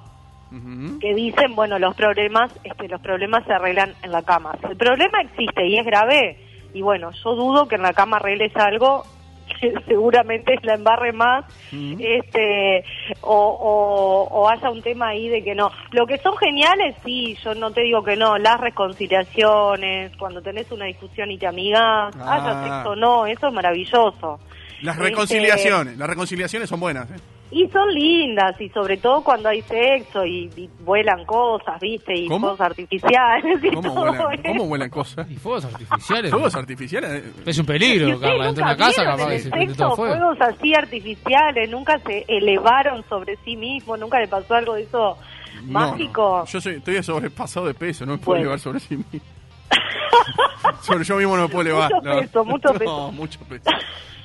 [1.01, 4.55] que dicen, bueno, los problemas, este, los problemas se arreglan en la cama.
[4.61, 6.37] Si el problema existe y es grave,
[6.77, 9.03] y bueno, yo dudo que en la cama arregles algo
[9.61, 12.83] que seguramente la embarre más, este,
[13.21, 15.71] o, o, o haya un tema ahí de que no.
[15.91, 20.71] Lo que son geniales, sí, yo no te digo que no, las reconciliaciones, cuando tenés
[20.71, 22.33] una discusión y te amigas, Ah.
[22.35, 24.39] haya sexo o no, eso es maravilloso.
[24.81, 27.09] Las Este, reconciliaciones, las reconciliaciones son buenas.
[27.09, 27.15] ¿eh?
[27.49, 32.13] Y son lindas, y sobre todo cuando hay sexo y, y vuelan cosas, ¿viste?
[32.13, 32.49] Y ¿Cómo?
[32.49, 34.41] cosas artificiales y ¿Cómo todo vuelan.
[34.43, 35.29] ¿Cómo vuelan cosas?
[35.31, 36.31] ¿Y fuegos artificiales?
[36.31, 37.09] ¿Fuegos artificiales?
[37.23, 38.45] eh, Es un ¿Y peligro, Carla.
[38.45, 40.15] Dentro de nunca una casa capaz en que el se prende sexo todo fuego.
[40.17, 45.17] fuegos así artificiales, nunca se elevaron sobre sí mismos, nunca le pasó algo de eso
[45.63, 46.39] no, mágico.
[46.39, 46.45] no.
[46.45, 48.41] Yo soy, estoy sobrepasado de peso, no me puedo Bueno.
[48.41, 49.27] elevar sobre sí mismo.
[50.81, 51.91] sobre yo mismo no me puedo elevar.
[51.93, 52.19] Mucho no.
[52.19, 53.11] peso, mucho No, peso.
[53.13, 53.69] mucho peso.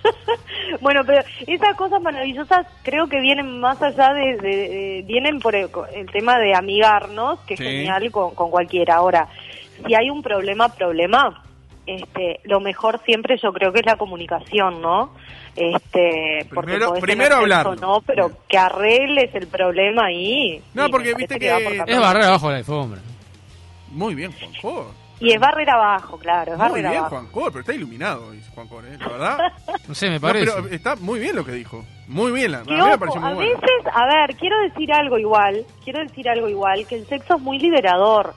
[0.81, 5.55] bueno, pero esas cosas maravillosas creo que vienen más allá de, de- de- vienen por
[5.55, 7.62] el, el tema de amigarnos, que Sí.
[7.65, 8.97] es genial con, con cualquiera.
[8.97, 9.29] Ahora,
[9.87, 11.43] si hay un problema, problema,
[11.87, 15.15] este, lo mejor siempre yo creo que es la comunicación, ¿no?
[15.55, 17.77] Este, porque Primero- sexo, hablarlo.
[17.77, 20.62] no, pero que arregles el problema ahí.
[20.75, 23.01] No, porque viste que- por Es barrer abajo de la alfombra.
[23.91, 24.95] Muy bien, Juanjo.
[25.25, 27.11] Y es barrer abajo, claro, es Muy barrer bien, abajo.
[27.17, 28.97] Juanjo, pero está iluminado, dice Juanjo, ¿eh?
[28.99, 29.39] La verdad.
[29.89, 30.47] No sé, me No, parece.
[30.53, 31.85] pero está muy bien lo que dijo.
[32.09, 35.65] Muy bien, la- a Que mí me a veces, a ver, quiero decir algo igual,
[35.85, 38.35] quiero decir algo igual, que el sexo es muy liberador.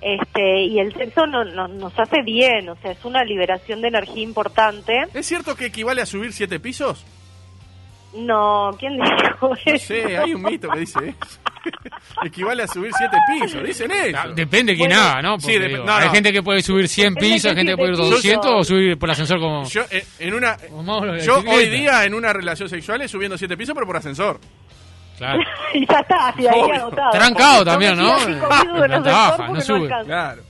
[0.00, 3.88] Este, y el sexo no, no- nos hace bien, o sea, es una liberación de
[3.88, 5.06] energía importante.
[5.12, 7.04] ¿Es cierto que equivale a subir siete pisos?
[8.14, 9.86] No, ¿quién dijo No eso?
[9.86, 11.39] sé, hay un mito que dice eso.
[12.24, 14.28] Equivale a subir siete pisos, dicen eso.
[14.34, 15.38] Depende de quién Bueno, haga, ¿no?
[15.40, 16.12] sí, Porque, dep- digo, no, hay no.
[16.14, 18.64] gente que puede subir 100 Depende pisos, hay gente que puede ir siete 200 o
[18.64, 19.64] subir por ascensor como...
[19.64, 23.56] Yo, eh, en una, como yo hoy día en una relación sexual es subiendo siete
[23.56, 24.40] pisos, pero por ascensor.
[25.18, 25.40] Claro.
[25.74, 27.10] y ya está, y ahí agotado.
[27.12, 28.08] Trancado Porque también, ¿no?
[28.48, 29.88] baja, sube.
[30.06, 30.42] Claro.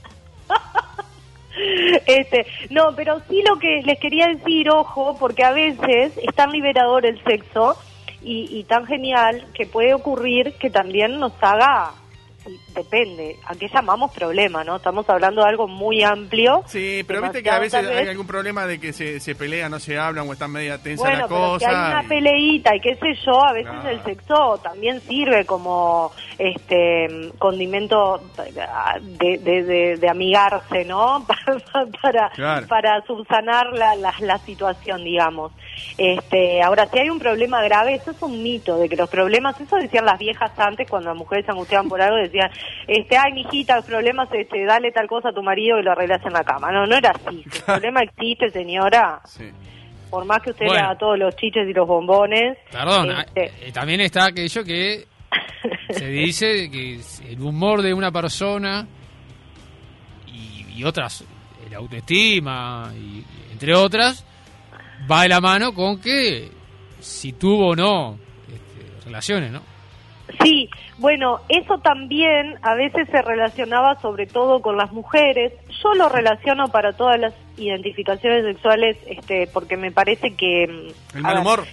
[2.07, 6.51] Este, no, pero sí lo que les quería decir, ojo, porque a veces es tan
[6.51, 7.77] liberador el sexo
[8.21, 11.93] y, y tan genial que puede ocurrir que también nos haga,
[12.73, 14.77] depende, a qué llamamos problema, ¿no?
[14.77, 16.63] Estamos hablando de algo muy amplio.
[16.67, 19.79] Sí, pero viste que a veces hay algún problema de que se, se pelean, no
[19.79, 21.69] se hablan o están media tensa Bueno, la pero si cosa.
[21.69, 26.11] hay una y- peleita y qué sé yo, a veces el sexo también sirve como
[26.37, 28.21] este condimento
[29.19, 31.25] de, de, de- de amigarse, ¿no?
[31.71, 32.67] para para, Claro.
[32.67, 35.51] para subsanar la, la, la situación, digamos.
[35.97, 39.59] Este, ahora, si hay un problema grave, eso es un mito de que los problemas,
[39.59, 42.49] eso decían las viejas antes cuando las mujeres se angustiaban por algo, decían,
[42.87, 46.25] este, ay, mijita, los problemas, este, dale tal cosa a tu marido y lo arreglas
[46.25, 46.71] en la cama.
[46.71, 47.43] No, no era así.
[47.45, 49.49] El problema existe, señora, Sí.
[50.09, 50.79] por más que usted Bueno.
[50.81, 52.57] le haga todos los chiches y los bombones.
[52.71, 55.05] Perdón, este, eh, también está aquello que
[55.89, 58.85] se dice que el humor de una persona
[60.27, 61.23] y, y otras,
[61.69, 64.25] la autoestima, y, entre otras,
[65.09, 66.49] va de la mano con que
[66.99, 68.17] si tuvo o no
[68.47, 69.61] este, relaciones, ¿no?
[70.43, 75.53] Sí, bueno, eso también a veces se relacionaba sobre todo con las mujeres.
[75.83, 81.21] Yo lo relaciono para todas las identificaciones sexuales, este, porque me parece que mm, El
[81.23, 81.63] mal ver, humor.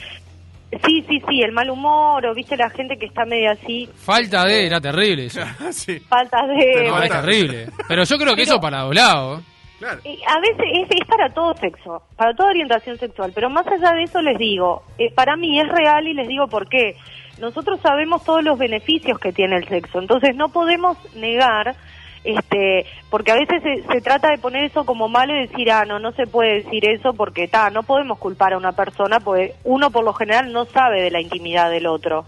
[0.87, 4.45] Sí, sí, sí, el mal humor, o viste la gente que está media así, Falta
[4.45, 5.41] de, era terrible eso.
[5.71, 6.73] sí, faltas de...
[6.75, 7.21] Pero No, es Falta.
[7.23, 7.67] terrible.
[7.89, 9.43] Pero yo creo que Pero- eso para los lados.
[9.79, 10.01] claro.
[10.05, 13.93] Eh, A veces es, es para todo sexo, para toda orientación sexual, pero más allá
[13.93, 16.97] de eso les digo, eh, para mí es real y les digo por qué.
[17.41, 21.77] Nosotros sabemos todos los beneficios que tiene el sexo, entonces no podemos negar,
[22.25, 25.99] este, porque a veces se, trata de poner eso como malo y decir, ah, no,
[25.99, 29.91] no se puede decir eso porque ta, no podemos culpar a una persona, porque uno
[29.91, 32.25] por lo general no sabe de la intimidad del otro.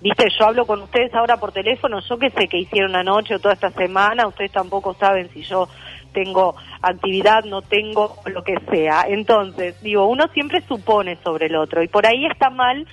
[0.00, 3.38] Viste, yo hablo con ustedes ahora por teléfono, yo qué sé qué hicieron anoche o
[3.38, 5.68] toda esta semana, ustedes tampoco saben si yo
[6.12, 9.04] tengo actividad, no tengo lo que sea.
[9.08, 12.86] Entonces, digo, uno siempre supone sobre el otro y por ahí está mal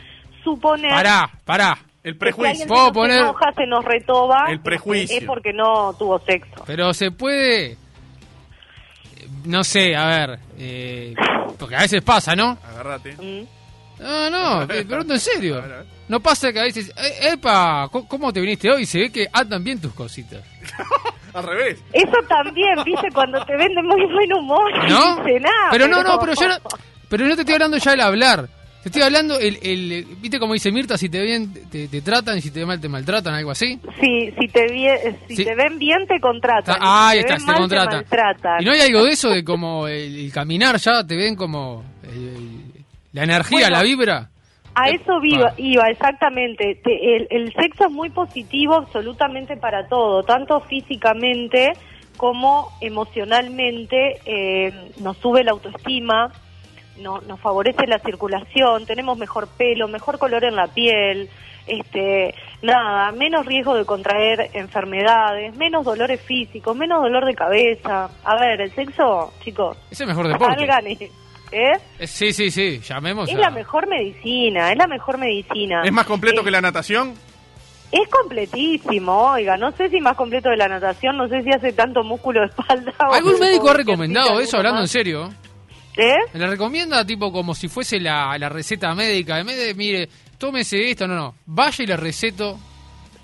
[0.43, 1.77] suponer Pará, pará.
[2.03, 2.65] El prejuicio.
[2.65, 5.17] Puedo nos poner- enoja, se nos retoba, El prejuicio.
[5.17, 6.63] es porque no tuvo sexo.
[6.65, 7.77] Pero se puede.
[9.45, 10.39] No sé, a ver.
[10.57, 11.13] eh,
[11.57, 12.57] porque a veces pasa, ¿no?
[12.71, 13.13] Agarrate.
[13.13, 14.01] ¿Mm?
[14.03, 15.57] No, no, te pregunto en serio.
[15.57, 15.85] A ver, a ver.
[16.07, 16.89] No pasa que a veces.
[16.97, 17.87] "Eh, ¡Epa!
[17.91, 18.85] ¿cómo- ¿Cómo te viniste hoy?
[18.85, 20.41] Se ve que andan bien tus cositas.
[21.33, 21.79] Al revés.
[21.93, 25.15] Eso también, viste, cuando te venden muy buen humor, ¿No?
[25.17, 25.67] no dice nada.
[25.71, 26.55] Pero no, no, pero yo no,
[27.07, 28.49] pero no te estoy hablando ya del hablar.
[28.81, 30.97] Te estoy hablando, el, el, ¿viste como dice Mirta?
[30.97, 33.77] Si te ven, te, te tratan y si te mal, te maltratan, algo así.
[33.99, 35.43] Si, si, te, vie- si Sí.
[35.43, 36.79] te ven bien, te contratan.
[36.79, 38.05] Ta- ah, ahí si te está, te maltratan.
[38.61, 41.83] Y no hay algo de eso de como el, el caminar ya, te ven como
[42.03, 44.29] el- la energía, Bueno, la vibra.
[44.75, 45.01] A Epa.
[45.03, 46.79] eso iba, iba exactamente.
[46.81, 51.73] Te- el, el sexo es muy positivo absolutamente para todo, tanto físicamente
[52.15, 54.21] como emocionalmente.
[54.25, 56.31] eh, nos sube la autoestima,
[56.99, 61.29] no- nos favorece la circulación, tenemos mejor pelo, mejor color en la piel,
[61.67, 68.09] este, nada, menos riesgo de contraer enfermedades, menos dolores físicos, menos dolor de cabeza.
[68.23, 70.55] A ver, el sexo, chicos, Es el mejor deporte.
[70.57, 70.97] salgan y-
[71.51, 71.71] ¿eh?
[71.99, 75.81] Eh, Sí, sí, sí, llamemos Es a- la mejor medicina, es la mejor medicina.
[75.83, 77.13] ¿Es más completo Eh, que la natación?
[77.91, 81.73] Es completísimo, oiga, no sé si más completo de la natación, no sé si hace
[81.73, 82.93] tanto músculo de espalda.
[83.09, 85.29] o- ¿Algún médico ha recomendado eso, hablando en serio?
[85.99, 86.15] ¿Eh?
[86.33, 89.39] ¿Le recomienda tipo como si fuese la, la receta médica?
[89.39, 90.07] En vez de, mire,
[90.37, 91.35] tómese esto, no, no.
[91.45, 92.57] Vaya y le receto.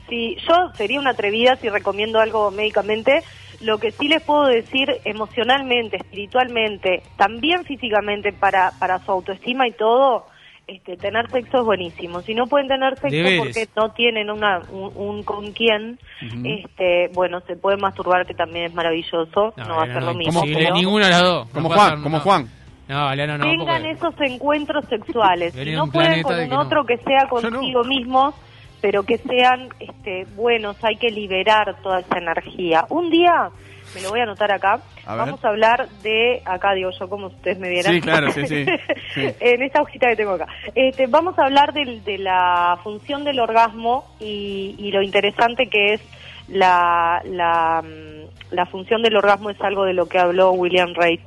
[0.10, 3.24] Sí, yo sería una atrevida si recomiendo algo médicamente.
[3.62, 9.72] Lo que sí les puedo decir emocionalmente, espiritualmente, también físicamente para, para su autoestima y
[9.72, 10.28] todo,
[10.68, 12.22] este, tener sexo es buenísimo.
[12.22, 13.40] Si no pueden tener sexo Deberes.
[13.40, 15.98] porque no tienen una, un, un con quién,
[16.44, 19.54] este, bueno, se pueden masturbar, que también es maravilloso.
[19.56, 20.44] No, va a ser lo mismo.
[20.44, 21.48] pero- ninguna de las dos.
[21.50, 22.24] Como No Juan, como no.
[22.24, 22.50] Juan.
[22.88, 23.44] No, no.
[23.44, 25.54] tengan porque- esos encuentros sexuales.
[25.54, 26.60] Si no pueden con un no.
[26.62, 27.58] otro que sea Yo no.
[27.58, 28.36] consigo mismos,
[28.82, 32.86] pero que sean este, buenos, hay que liberar toda esa energía.
[32.90, 33.50] Un día,
[33.96, 37.28] me lo voy a anotar acá, A vamos a hablar de, acá digo yo como
[37.28, 37.92] ustedes me vieran.
[37.94, 38.66] Sí, claro, sí, sí,
[39.16, 39.28] sí.
[39.40, 40.48] en esta hojita que tengo acá.
[40.76, 46.02] Este, vamos a hablar de la función del orgasmo y, y lo interesante que es
[46.48, 51.22] la, la, mm, la función del orgasmo es algo de lo que habló William Reid,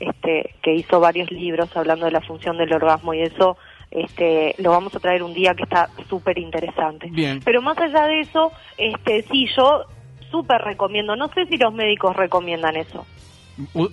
[0.00, 3.56] este, que hizo varios libros hablando de la función del orgasmo y eso
[3.90, 7.08] este, lo vamos a traer un día que está súper interesante.
[7.44, 9.84] Pero más allá de eso, este, sí, yo
[10.30, 13.06] súper recomiendo, no sé si los médicos recomiendan eso,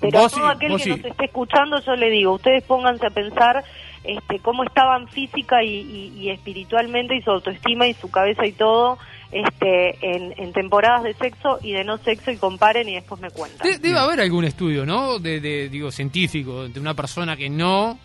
[0.01, 0.89] pero a todo aquel que sí.
[0.89, 3.63] nos esté escuchando, yo le digo, ustedes pónganse a pensar
[4.03, 8.53] este, cómo estaban física y, y- y espiritualmente y su autoestima y su cabeza y
[8.53, 8.97] todo
[9.31, 13.29] este, en, en temporadas de sexo y de no sexo y comparen y después me
[13.31, 13.67] cuentan.
[13.67, 15.19] De- debe haber algún estudio, ¿no?
[15.19, 17.97] De, de, digo, científico, de una persona que no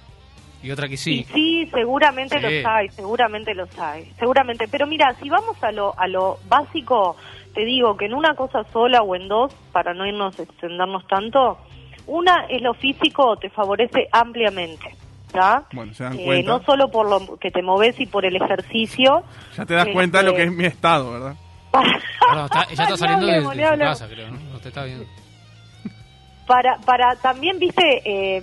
[0.63, 1.27] y otra que Y sí.
[1.33, 2.43] sí, seguramente Sí.
[2.43, 4.67] los hay, seguramente los hay, seguramente.
[4.69, 7.17] Pero mira, si vamos a lo, a lo básico,
[7.55, 11.59] te digo que en una cosa sola o en dos, para no irnos extendernos tanto,
[12.07, 14.95] una es lo físico, te favorece ampliamente.
[15.35, 15.65] ¿Ya?
[15.73, 16.51] Bueno, se dan Eh, cuenta.
[16.51, 19.23] no solo por lo que te moves y por el ejercicio.
[19.57, 21.35] Ya te das cuenta de lo que es este, mi estado, ¿verdad?
[21.73, 24.39] Perdón, está- ella está Ni saliendo de, de su casa, creo, ¿no?
[24.53, 25.05] No te está viendo.
[26.47, 28.43] para para también viste eh,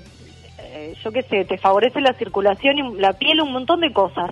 [0.60, 4.32] eh, yo qué sé te favorece la circulación y la piel un montón de cosas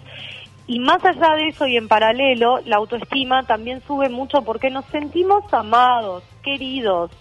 [0.68, 4.86] y más allá de eso y en paralelo la autoestima también sube mucho porque nos
[4.86, 7.12] sentimos amados queridos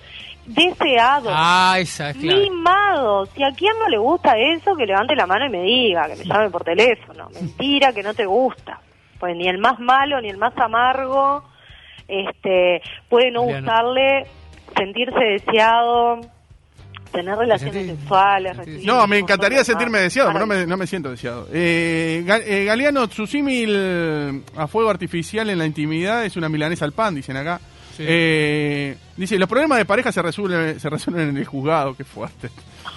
[0.55, 2.41] deseados Ah, esa es clave.
[2.51, 6.07] mimados y a quién no le gusta eso que levante la mano y me diga
[6.09, 8.81] que me llame por teléfono mentira que no te gusta
[9.19, 11.45] pues ni el más malo ni el más amargo
[12.09, 14.27] este puede no gustarle
[14.77, 16.21] sentirse deseado
[17.13, 20.03] tener relaciones sexuales recibir No, me encantaría sentirme más.
[20.03, 21.49] deseado, pero no me, no me siento deseado.
[21.53, 26.93] Eh, eh, Galeano, su símil a fuego artificial en la intimidad es una milanesa al
[26.93, 27.61] pan, dicen acá.
[27.97, 28.05] Sí.
[28.07, 32.49] Eh, dice, los problemas de pareja se resuelven, se resuelven en el juzgado, qué fuerte.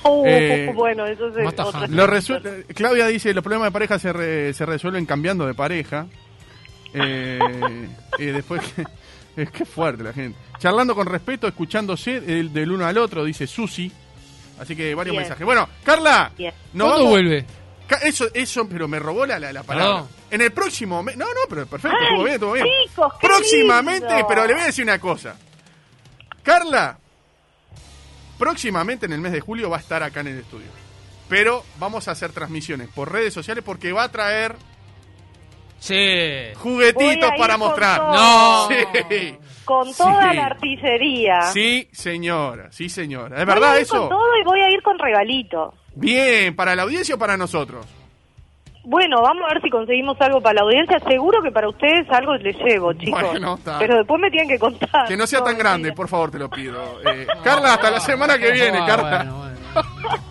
[0.06, 1.90] Uh, Eh, bueno eso es.
[1.90, 2.08] Lo
[2.76, 6.06] Claudia dice, los problemas de pareja se, re- se resuelven cambiando de pareja.
[6.94, 7.40] Eh,
[8.20, 8.62] eh, después,
[9.36, 10.38] es que fuerte la gente.
[10.60, 13.92] Charlando con respeto, escuchándose del, del uno al otro, dice Susi.
[14.60, 15.24] Así que varios Bien.
[15.24, 15.46] mensajes.
[15.46, 16.54] Bueno, Carla, Bien.
[16.74, 17.46] nos ¿Cuándo vamos- vuelve?
[18.02, 20.06] Eso, eso, pero me robó la, la, la palabra.
[20.32, 21.16] En el próximo mes.
[21.18, 22.66] No, no, pero perfecto, Ay, estuvo bien, estuvo bien.
[22.88, 24.28] chicos, qué próximamente, lindo.
[24.28, 25.36] pero le voy a decir una cosa.
[26.42, 26.98] Carla,
[28.38, 30.68] próximamente en el mes de julio va a estar acá en el estudio.
[31.30, 34.56] Pero vamos a hacer transmisiones por redes sociales porque va a traer
[35.80, 35.96] Sí.
[36.56, 38.02] Juguetitos para con mostrar.
[38.02, 38.68] No.
[38.70, 39.38] Sí.
[39.66, 40.36] con toda Sí.
[40.38, 43.40] la artillería Sí, señora, sí, señora.
[43.40, 44.00] ¿Es Voy verdad a ir eso?
[44.00, 47.86] con todo y voy a ir con regalitos Bien, ¿para la audiencia o para nosotros?
[48.86, 51.00] Bueno, vamos a ver si conseguimos algo para la audiencia.
[51.08, 53.22] Seguro que para ustedes algo les llevo, chicos.
[53.22, 53.80] Bueno, está.
[53.80, 55.08] Pero después me tienen que contar.
[55.08, 57.00] Que no sea No, tan grande, por favor, te lo pido.
[57.10, 59.18] Eh, Carla, hasta la semana que viene, Ah, Carla.
[59.24, 59.54] bueno, bueno.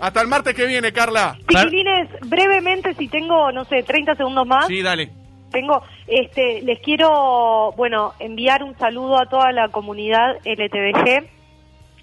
[0.00, 1.36] Hasta el martes que viene, Carla.
[1.48, 5.10] Chiquilines, brevemente, si tengo, no sé, 30 segundos más, Sí, dale.
[5.50, 11.28] tengo, este, les quiero, bueno, enviar un saludo a toda la comunidad LTBG,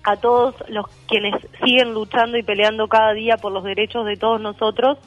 [0.06, 4.40] a todos los quienes siguen luchando y peleando cada día por los derechos de todos
[4.40, 5.00] nosotros.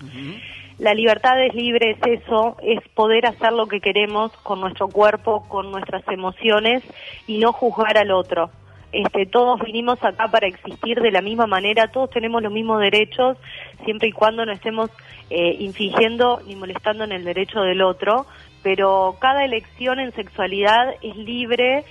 [0.78, 5.46] La libertad es libre, es eso, es poder hacer lo que queremos con nuestro cuerpo,
[5.48, 6.82] con nuestras emociones
[7.26, 8.50] y no juzgar al otro.
[8.90, 13.36] Este, todos vinimos acá para existir de la misma manera, todos tenemos los mismos derechos,
[13.84, 14.90] siempre y cuando no estemos
[15.30, 18.26] eh, infringiendo ni molestando en el derecho del otro,
[18.62, 21.84] pero cada elección en sexualidad es libre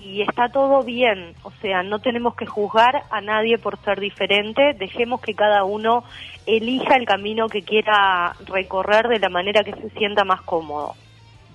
[0.00, 4.74] y está todo bien, o sea, no tenemos que juzgar a nadie por ser diferente,
[4.78, 6.04] dejemos que cada uno
[6.46, 10.94] elija el camino que quiera recorrer de la manera que se sienta más cómodo.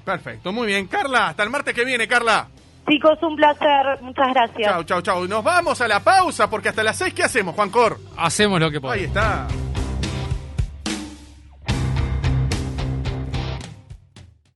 [0.05, 0.87] Perfecto, muy bien.
[0.87, 2.47] Carla, hasta el martes que viene, Carla.
[2.87, 4.71] Chicos, un placer, muchas gracias.
[4.71, 5.27] Chau, chau, chau.
[5.27, 7.97] Nos vamos a la pausa porque hasta las seis, ¿qué hacemos, Juan Cor?
[8.15, 9.07] Hacemos lo que Ahí podemos.
[9.07, 9.74] está.